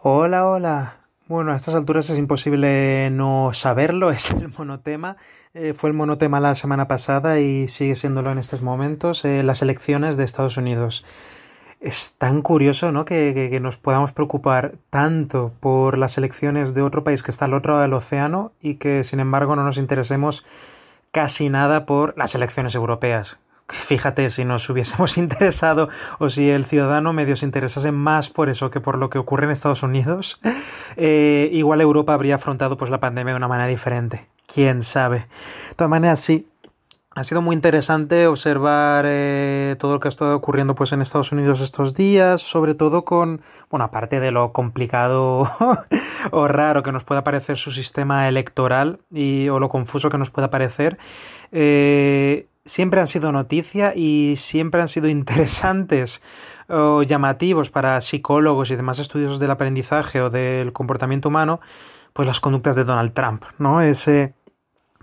Hola, 0.00 0.46
hola. 0.46 0.94
Bueno, 1.26 1.50
a 1.50 1.56
estas 1.56 1.74
alturas 1.74 2.08
es 2.08 2.18
imposible 2.18 3.10
no 3.10 3.50
saberlo, 3.52 4.10
es 4.12 4.30
el 4.30 4.48
monotema. 4.56 5.16
Eh, 5.54 5.74
fue 5.74 5.90
el 5.90 5.96
monotema 5.96 6.38
la 6.38 6.54
semana 6.54 6.86
pasada 6.86 7.40
y 7.40 7.66
sigue 7.66 7.96
siéndolo 7.96 8.30
en 8.30 8.38
estos 8.38 8.62
momentos, 8.62 9.24
eh, 9.24 9.42
las 9.42 9.60
elecciones 9.60 10.16
de 10.16 10.22
Estados 10.22 10.56
Unidos. 10.56 11.04
Es 11.80 12.14
tan 12.16 12.42
curioso, 12.42 12.92
¿no? 12.92 13.04
Que, 13.04 13.32
que, 13.34 13.50
que, 13.50 13.58
nos 13.58 13.76
podamos 13.76 14.12
preocupar 14.12 14.74
tanto 14.90 15.52
por 15.58 15.98
las 15.98 16.16
elecciones 16.16 16.74
de 16.74 16.82
otro 16.82 17.02
país 17.02 17.24
que 17.24 17.32
está 17.32 17.46
al 17.46 17.54
otro 17.54 17.72
lado 17.72 17.82
del 17.82 17.94
océano 17.94 18.52
y 18.60 18.76
que, 18.76 19.02
sin 19.02 19.18
embargo, 19.18 19.56
no 19.56 19.64
nos 19.64 19.78
interesemos 19.78 20.44
casi 21.10 21.48
nada 21.48 21.86
por 21.86 22.16
las 22.16 22.36
elecciones 22.36 22.76
europeas, 22.76 23.38
Fíjate, 23.68 24.30
si 24.30 24.44
nos 24.44 24.68
hubiésemos 24.70 25.18
interesado 25.18 25.88
o 26.18 26.30
si 26.30 26.48
el 26.48 26.64
ciudadano 26.64 27.12
medio 27.12 27.36
se 27.36 27.44
interesase 27.44 27.92
más 27.92 28.30
por 28.30 28.48
eso 28.48 28.70
que 28.70 28.80
por 28.80 28.96
lo 28.96 29.10
que 29.10 29.18
ocurre 29.18 29.44
en 29.44 29.52
Estados 29.52 29.82
Unidos, 29.82 30.40
eh, 30.96 31.50
igual 31.52 31.80
Europa 31.80 32.14
habría 32.14 32.36
afrontado 32.36 32.78
pues 32.78 32.90
la 32.90 33.00
pandemia 33.00 33.34
de 33.34 33.38
una 33.38 33.48
manera 33.48 33.68
diferente. 33.68 34.26
Quién 34.46 34.82
sabe. 34.82 35.26
De 35.68 35.74
todas 35.76 35.90
maneras, 35.90 36.20
sí. 36.20 36.46
Ha 37.14 37.24
sido 37.24 37.42
muy 37.42 37.56
interesante 37.56 38.28
observar 38.28 39.04
eh, 39.08 39.76
todo 39.80 39.94
lo 39.94 40.00
que 40.00 40.08
ha 40.08 40.10
estado 40.10 40.36
ocurriendo 40.36 40.74
pues 40.74 40.92
en 40.92 41.02
Estados 41.02 41.32
Unidos 41.32 41.60
estos 41.60 41.92
días, 41.94 42.40
sobre 42.40 42.74
todo 42.74 43.04
con, 43.04 43.40
bueno, 43.70 43.84
aparte 43.84 44.20
de 44.20 44.30
lo 44.30 44.52
complicado 44.52 45.50
o 46.30 46.48
raro 46.48 46.82
que 46.84 46.92
nos 46.92 47.02
pueda 47.02 47.24
parecer 47.24 47.58
su 47.58 47.72
sistema 47.72 48.28
electoral 48.28 49.00
y 49.10 49.48
o 49.48 49.58
lo 49.58 49.68
confuso 49.68 50.10
que 50.10 50.18
nos 50.18 50.30
pueda 50.30 50.48
parecer, 50.48 50.96
eh, 51.50 52.46
siempre 52.68 53.00
han 53.00 53.08
sido 53.08 53.32
noticia 53.32 53.94
y 53.96 54.36
siempre 54.36 54.80
han 54.80 54.88
sido 54.88 55.08
interesantes 55.18 56.22
o 56.68 57.02
llamativos 57.02 57.70
para 57.70 58.00
psicólogos 58.00 58.70
y 58.70 58.76
demás 58.76 58.98
estudiosos 58.98 59.38
del 59.38 59.50
aprendizaje 59.50 60.20
o 60.20 60.30
del 60.30 60.72
comportamiento 60.72 61.28
humano, 61.28 61.60
pues 62.12 62.28
las 62.28 62.40
conductas 62.40 62.76
de 62.76 62.84
Donald 62.84 63.14
Trump, 63.14 63.44
¿no? 63.58 63.80
Ese 63.80 64.34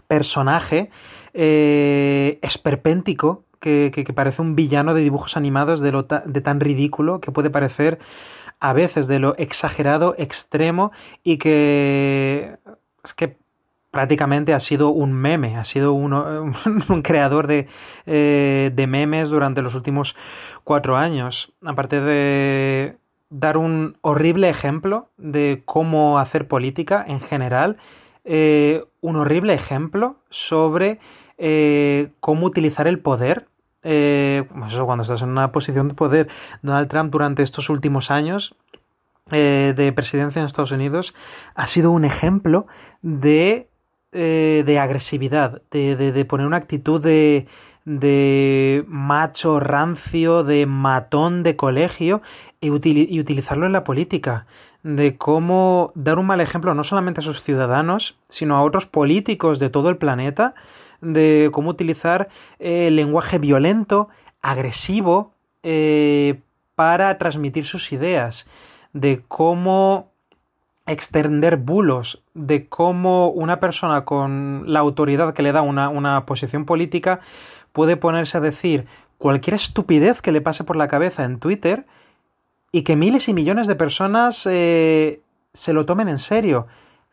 personaje 0.07 0.91
eh, 1.33 2.37
esperpéntico 2.43 3.43
que, 3.59 3.91
que, 3.91 4.13
parece 4.13 4.43
un 4.43 4.55
villano 4.55 4.93
de 4.93 5.01
dibujos 5.01 5.35
animados 5.37 5.79
de, 5.79 5.91
lo 5.91 6.03
de 6.03 6.41
tan 6.41 6.59
ridículo 6.59 7.19
que 7.19 7.31
puede 7.31 7.49
parecer 7.49 7.97
a 8.59 8.73
veces 8.73 9.07
de 9.07 9.17
lo 9.17 9.35
exagerado, 9.37 10.13
extremo 10.19 10.91
y 11.23 11.39
que 11.39 12.57
es 13.03 13.13
que 13.15 13.37
prácticamente 13.95 14.53
ha 14.53 14.59
sido 14.59 14.89
un 14.89 15.13
meme, 15.13 15.55
ha 15.55 15.63
sido 15.63 15.93
un 15.93 17.01
creador 17.01 17.47
de, 17.47 17.69
eh, 18.05 18.69
de, 18.75 18.87
memes 18.87 19.29
durante 19.29 19.61
los 19.61 19.73
últimos 19.73 20.17
cuatro 20.65 20.97
años. 20.97 21.53
Aparte 21.63 22.01
de 22.01 22.97
dar 23.29 23.55
un 23.55 23.95
horrible 24.01 24.49
ejemplo 24.49 25.07
de 25.15 25.61
cómo 25.63 26.19
hacer 26.19 26.45
política 26.45 27.05
en 27.07 27.21
general, 27.21 27.77
eh, 28.25 28.83
un 28.99 29.15
horrible 29.15 29.53
ejemplo 29.53 30.17
sobre 30.29 30.99
eh, 31.37 32.09
cómo 32.19 32.47
utilizar 32.47 32.87
el 32.87 32.99
poder. 32.99 33.47
Pues 33.81 34.73
eso, 34.73 34.85
cuando 34.85 35.03
estás 35.03 35.21
en 35.21 35.29
una 35.29 35.53
posición 35.53 35.87
de 35.87 35.93
poder, 35.93 36.27
Donald 36.63 36.89
Trump 36.89 37.13
durante 37.13 37.43
estos 37.43 37.69
últimos 37.69 38.11
años 38.11 38.55
de 39.31 39.93
presidencia 39.95 40.39
en 40.39 40.47
Estados 40.47 40.71
Unidos 40.71 41.15
ha 41.55 41.65
sido 41.65 41.91
un 41.91 42.03
ejemplo 42.03 42.67
de 43.01 43.69
eh, 44.15 44.63
de 44.65 44.79
agresividad, 44.79 45.61
de, 45.71 45.95
de, 45.95 46.25
poner 46.25 46.47
una 46.47 46.57
actitud 46.57 47.01
de, 47.01 47.47
de 47.85 48.83
macho 48.87 49.59
rancio, 49.59 50.43
de 50.43 50.65
matón 50.65 51.43
de 51.43 51.55
colegio 51.55 52.21
y, 52.61 52.69
util 52.69 53.07
y 53.09 53.19
utilizarlo 53.19 53.65
en 53.65 53.73
la 53.73 53.83
política 53.83 54.47
de 54.85 55.17
cómo 55.17 55.91
dar 55.95 56.19
un 56.19 56.27
mal 56.27 56.41
ejemplo 56.41 56.75
no 56.75 56.83
solamente 56.83 57.19
a 57.19 57.23
sus 57.23 57.41
ciudadanos, 57.41 58.17
sino 58.29 58.55
a 58.55 58.61
otros 58.61 58.85
políticos 58.85 59.57
de 59.57 59.71
todo 59.71 59.89
el 59.89 59.97
planeta, 59.97 60.53
de 61.01 61.49
cómo 61.51 61.71
utilizar 61.71 62.29
eh, 62.59 62.91
lenguaje 62.91 63.39
violento, 63.39 64.09
agresivo, 64.41 65.33
eh, 65.63 66.39
para 66.75 67.17
transmitir 67.17 67.65
sus 67.65 67.91
ideas, 67.91 68.45
de 68.93 69.23
cómo 69.27 70.11
extender 70.85 71.57
bulos 71.57 72.21
de 72.33 72.67
cómo 72.67 73.29
una 73.29 73.59
persona 73.59 74.05
con 74.05 74.71
la 74.71 74.79
autoridad 74.79 75.33
que 75.33 75.41
le 75.41 75.51
da 75.51 75.61
una, 75.61 75.89
una, 75.89 76.25
posición 76.25 76.65
política 76.65 77.21
puede 77.73 77.97
ponerse 77.97 78.37
a 78.37 78.41
decir 78.41 78.85
cualquier 79.17 79.55
estupidez 79.55 80.21
que 80.21 80.31
le 80.31 80.41
pase 80.41 80.63
por 80.63 80.75
la 80.75 80.87
cabeza 80.87 81.23
en 81.23 81.39
Twitter 81.39 81.85
y 82.71 82.83
que 82.83 82.95
miles 82.95 83.27
y 83.29 83.33
millones 83.33 83.67
de 83.67 83.75
personas 83.75 84.43
eh, 84.45 85.21
se 85.53 85.73
lo 85.73 85.85
tomen 85.85 86.09
en 86.09 86.19
serio, 86.19 86.67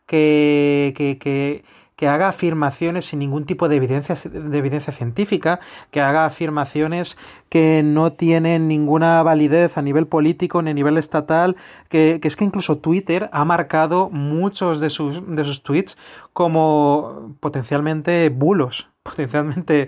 que, 0.05 0.93
que, 0.95 1.17
que, 1.17 1.63
que 2.03 2.09
haga 2.09 2.27
afirmaciones 2.27 3.05
sin 3.05 3.19
ningún 3.19 3.45
tipo 3.45 3.69
de 3.69 3.77
evidencia, 3.77 4.17
de 4.29 4.57
evidencia 4.57 4.91
científica, 4.91 5.61
que 5.89 6.01
haga 6.01 6.25
afirmaciones 6.25 7.17
que 7.47 7.81
no 7.81 8.11
tienen 8.11 8.67
ninguna 8.67 9.23
validez 9.23 9.77
a 9.77 9.81
nivel 9.81 10.07
político 10.07 10.61
ni 10.61 10.71
a 10.71 10.73
nivel 10.73 10.97
estatal, 10.97 11.55
que, 11.87 12.19
es 12.21 12.35
que 12.35 12.43
incluso 12.43 12.79
Twitter 12.79 13.29
ha 13.31 13.45
marcado 13.45 14.09
muchos 14.09 14.81
de 14.81 14.89
sus, 14.89 15.25
de 15.25 15.45
sus 15.45 15.63
tweets 15.63 15.97
como 16.33 17.37
potencialmente 17.39 18.27
bulos, 18.27 18.89
potencialmente 19.03 19.87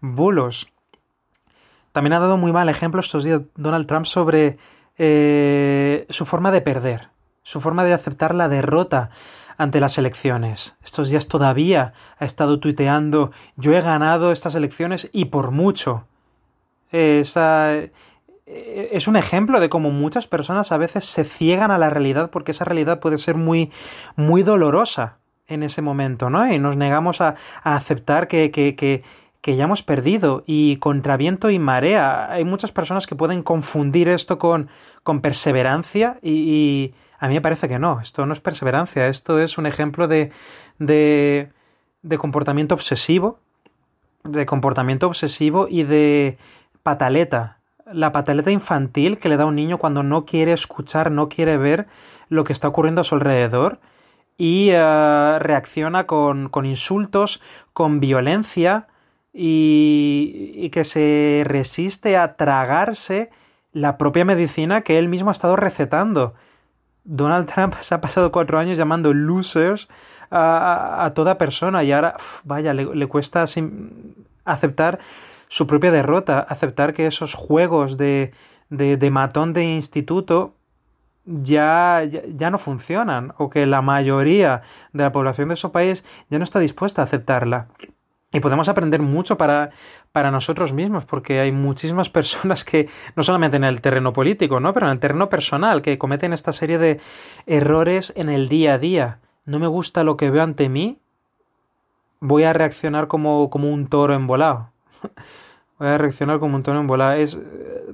bulos. 0.00 0.68
También 1.90 2.12
ha 2.12 2.20
dado 2.20 2.36
muy 2.36 2.52
mal 2.52 2.68
ejemplo 2.68 3.00
estos 3.00 3.24
días 3.24 3.42
Donald 3.56 3.88
Trump 3.88 4.06
sobre 4.06 4.58
eh, 4.98 6.06
su 6.10 6.26
forma 6.26 6.52
de 6.52 6.60
perder, 6.60 7.08
su 7.42 7.60
forma 7.60 7.82
de 7.82 7.92
aceptar 7.92 8.36
la 8.36 8.48
derrota 8.48 9.10
ante 9.56 9.80
las 9.80 9.98
elecciones. 9.98 10.74
Estos 10.84 11.08
días 11.08 11.28
todavía 11.28 11.92
ha 12.18 12.24
estado 12.24 12.58
tuiteando 12.60 13.30
yo 13.56 13.72
he 13.72 13.80
ganado 13.80 14.32
estas 14.32 14.54
elecciones 14.54 15.08
y 15.12 15.26
por 15.26 15.50
mucho. 15.50 16.04
Esa, 16.92 17.74
es 18.46 19.08
un 19.08 19.16
ejemplo 19.16 19.58
de 19.58 19.68
cómo 19.68 19.90
muchas 19.90 20.26
personas 20.26 20.70
a 20.70 20.76
veces 20.76 21.04
se 21.04 21.24
ciegan 21.24 21.70
a 21.70 21.78
la 21.78 21.90
realidad 21.90 22.30
porque 22.30 22.52
esa 22.52 22.64
realidad 22.64 23.00
puede 23.00 23.18
ser 23.18 23.34
muy, 23.34 23.72
muy 24.14 24.42
dolorosa 24.42 25.18
en 25.48 25.62
ese 25.62 25.82
momento, 25.82 26.30
¿no? 26.30 26.52
Y 26.52 26.58
nos 26.58 26.76
negamos 26.76 27.20
a, 27.20 27.34
a 27.62 27.76
aceptar 27.76 28.28
que, 28.28 28.50
que, 28.50 28.76
que, 28.76 29.56
ya 29.56 29.64
hemos 29.64 29.82
perdido 29.84 30.42
y 30.44 30.76
contra 30.78 31.16
viento 31.16 31.50
y 31.50 31.58
marea. 31.60 32.32
Hay 32.32 32.44
muchas 32.44 32.72
personas 32.72 33.06
que 33.06 33.14
pueden 33.14 33.44
confundir 33.44 34.08
esto 34.08 34.38
con, 34.40 34.68
con 35.04 35.20
perseverancia 35.20 36.18
y 36.20 36.94
a 37.18 37.28
mí 37.28 37.34
me 37.34 37.40
parece 37.40 37.68
que 37.68 37.78
no, 37.78 38.00
esto 38.00 38.26
no 38.26 38.34
es 38.34 38.40
perseverancia, 38.40 39.08
esto 39.08 39.38
es 39.38 39.58
un 39.58 39.66
ejemplo 39.66 40.08
de, 40.08 40.32
de, 40.78 41.50
de 42.02 42.18
comportamiento 42.18 42.74
obsesivo, 42.74 43.38
de 44.24 44.46
comportamiento 44.46 45.06
obsesivo 45.06 45.66
y 45.68 45.84
de 45.84 46.38
pataleta. 46.82 47.58
La 47.92 48.12
pataleta 48.12 48.50
infantil 48.50 49.18
que 49.18 49.28
le 49.28 49.36
da 49.36 49.46
un 49.46 49.54
niño 49.54 49.78
cuando 49.78 50.02
no 50.02 50.24
quiere 50.24 50.52
escuchar, 50.52 51.10
no 51.10 51.28
quiere 51.28 51.56
ver 51.56 51.86
lo 52.28 52.44
que 52.44 52.52
está 52.52 52.68
ocurriendo 52.68 53.00
a 53.00 53.04
su 53.04 53.14
alrededor 53.14 53.78
y 54.36 54.70
uh, 54.70 55.38
reacciona 55.38 56.06
con, 56.06 56.48
con, 56.48 56.66
insultos, 56.66 57.40
con 57.72 58.00
violencia 58.00 58.88
y 59.38 60.70
que 60.70 60.84
se 60.84 61.42
resiste 61.44 62.16
a 62.16 62.36
tragarse 62.36 63.30
la 63.72 63.98
propia 63.98 64.24
medicina 64.24 64.80
que 64.80 64.98
él 64.98 65.08
mismo 65.08 65.28
ha 65.28 65.34
estado 65.34 65.54
recetando. 65.54 66.34
Donald 67.06 67.48
Trump 67.52 67.74
se 67.80 67.94
ha 67.94 68.00
pasado 68.00 68.32
cuatro 68.32 68.58
años 68.58 68.76
llamando 68.76 69.14
losers 69.14 69.88
a, 70.30 71.04
a, 71.04 71.14
toda 71.14 71.38
persona 71.38 71.84
y 71.84 71.92
ahora, 71.92 72.16
vaya, 72.44 72.74
le, 72.74 72.94
le 72.94 73.06
cuesta 73.06 73.44
aceptar 74.44 74.98
su 75.48 75.66
propia 75.66 75.92
derrota, 75.92 76.40
aceptar 76.40 76.94
que 76.94 77.06
esos 77.06 77.34
juegos 77.34 77.96
de, 77.96 78.32
de, 78.70 78.96
de 78.96 79.10
matón 79.10 79.52
de 79.52 79.64
instituto 79.64 80.54
ya, 81.24 82.04
ya, 82.10 82.22
ya, 82.26 82.50
no 82.50 82.58
funcionan 82.58 83.32
o 83.38 83.50
que 83.50 83.66
la 83.66 83.82
mayoría 83.82 84.62
de 84.92 85.04
la 85.04 85.12
población 85.12 85.48
de 85.48 85.56
su 85.56 85.72
país 85.72 86.04
ya 86.28 86.38
no 86.38 86.44
está 86.44 86.58
dispuesta 86.58 87.02
a 87.02 87.04
aceptarla. 87.04 87.68
Y 88.32 88.40
podemos 88.40 88.68
aprender 88.68 89.00
mucho 89.00 89.36
para, 89.36 89.70
para 90.16 90.30
nosotros 90.30 90.72
mismos, 90.72 91.04
porque 91.04 91.40
hay 91.40 91.52
muchísimas 91.52 92.08
personas 92.18 92.64
que, 92.64 92.88
no 93.16 93.22
solamente 93.22 93.58
en 93.58 93.64
el 93.64 93.82
terreno 93.82 94.14
político, 94.14 94.60
¿no? 94.60 94.72
pero 94.72 94.86
en 94.86 94.92
el 94.92 94.98
terreno 94.98 95.28
personal, 95.28 95.82
que 95.82 95.98
cometen 95.98 96.32
esta 96.32 96.54
serie 96.54 96.78
de 96.78 97.00
errores 97.44 98.14
en 98.16 98.30
el 98.30 98.48
día 98.48 98.72
a 98.72 98.78
día. 98.78 99.18
No 99.44 99.58
me 99.58 99.66
gusta 99.66 100.04
lo 100.04 100.16
que 100.16 100.30
veo 100.30 100.42
ante 100.42 100.70
mí, 100.70 100.96
voy 102.20 102.44
a 102.44 102.54
reaccionar 102.54 103.08
como, 103.08 103.50
como 103.50 103.70
un 103.70 103.88
toro 103.88 104.14
embolado. 104.14 104.70
voy 105.78 105.88
a 105.88 105.98
reaccionar 105.98 106.38
como 106.38 106.56
un 106.56 106.62
toro 106.62 106.80
embolado. 106.80 107.12
Es, 107.12 107.38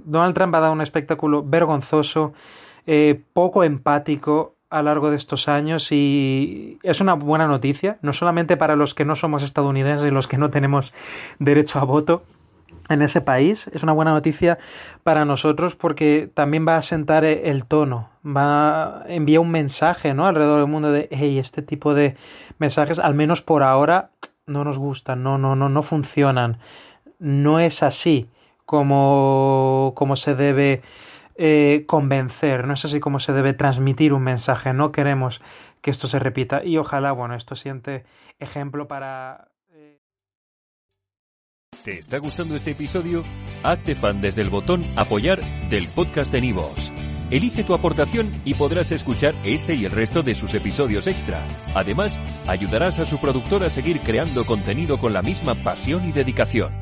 Donald 0.05 0.37
Trump 0.37 0.55
ha 0.55 0.61
dado 0.61 0.75
un 0.75 0.81
espectáculo 0.81 1.43
vergonzoso, 1.43 2.35
eh, 2.87 3.21
poco 3.33 3.65
empático, 3.65 4.55
a 4.73 4.79
lo 4.79 4.85
largo 4.85 5.11
de 5.11 5.17
estos 5.17 5.49
años 5.49 5.93
y 5.93 6.79
es 6.83 7.01
una 7.03 7.13
buena 7.13 7.47
noticia, 7.47 7.99
no 8.01 8.15
solamente 8.15 8.57
para 8.57 8.75
los 8.75 8.95
que 8.95 9.05
no 9.05 9.17
somos 9.17 9.43
estadounidenses 9.43 10.09
y 10.09 10.11
los 10.11 10.27
que 10.27 10.39
no 10.39 10.51
tenemos 10.51 10.95
derecho 11.39 11.79
a 11.79 11.85
voto 11.85 12.23
en 12.89 13.03
ese 13.03 13.21
país, 13.21 13.69
es 13.75 13.83
una 13.83 13.93
buena 13.93 14.13
noticia 14.13 14.59
para 15.03 15.27
nosotros 15.27 15.77
porque 15.77 16.31
también 16.33 16.67
va 16.67 16.77
a 16.77 16.83
sentar 16.83 17.25
el 17.25 17.67
tono, 17.67 18.09
va 18.27 19.03
a 19.03 19.05
enviar 19.09 19.41
un 19.41 19.51
mensaje 19.51 20.15
¿no? 20.15 20.27
alrededor 20.27 20.61
del 20.61 20.71
mundo 20.71 20.91
de, 20.91 21.07
hey, 21.11 21.39
este 21.39 21.61
tipo 21.61 21.93
de 21.93 22.17
mensajes, 22.59 22.99
al 22.99 23.15
menos 23.15 23.43
por 23.43 23.63
ahora, 23.63 24.09
no 24.47 24.65
nos 24.65 24.79
gustan, 24.79 25.23
no, 25.23 25.37
no, 25.37 25.55
no, 25.55 25.69
no 25.69 25.83
funcionan, 25.83 26.59
no 27.19 27.61
es 27.61 27.83
así 27.83 28.29
como, 28.65 29.93
como 29.97 30.17
se 30.17 30.35
debe 30.35 30.81
eh, 31.45 31.87
convencer, 31.89 32.69
no 32.69 32.75
es 32.75 32.85
así 32.85 33.01
como 33.01 33.19
se 33.19 33.33
debe 33.33 33.53
transmitir 33.53 34.13
un 34.13 34.23
mensaje, 34.23 34.73
no 34.73 34.93
queremos 34.93 35.41
que 35.81 35.91
esto 35.91 36.07
se 36.07 36.21
repita 36.21 36.65
y 36.65 36.79
ojalá, 36.79 37.11
bueno, 37.11 37.35
esto 37.35 37.57
siente 37.57 38.05
ejemplo 38.39 38.87
para... 38.87 39.49
Eh, 39.75 39.99
¿Te 41.83 41.99
está 41.99 42.19
gustando 42.19 42.55
este 42.55 42.71
episodio? 42.71 43.25
Hazte 43.65 43.97
fan 43.97 44.21
desde 44.21 44.41
el 44.43 44.51
botón 44.51 44.85
apoyar 44.95 45.41
del 45.69 45.89
podcast 45.89 46.33
de 46.33 46.43
Nivos. 46.43 46.93
Elige 47.33 47.65
tu 47.65 47.75
aportación 47.75 48.31
y 48.45 48.55
podrás 48.55 48.93
escuchar 48.93 49.35
este 49.43 49.75
y 49.75 49.85
el 49.85 49.91
resto 49.91 50.23
de 50.23 50.37
sus 50.37 50.55
episodios 50.55 51.09
extra. 51.09 51.45
Además, 51.75 52.21
ayudarás 52.47 53.01
a 53.01 53.05
su 53.05 53.19
productor 53.19 53.65
a 53.65 53.69
seguir 53.69 53.99
creando 54.03 54.45
contenido 54.45 55.01
con 55.01 55.13
la 55.13 55.23
misma 55.23 55.57
pasión 55.57 56.09
y 56.09 56.13
dedicación. 56.13 56.82